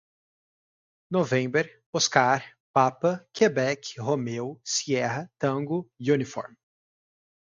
[1.15, 1.67] november,
[1.99, 5.83] oscar, papa, quebec, romeo, sierra, tango,
[6.15, 6.55] uniform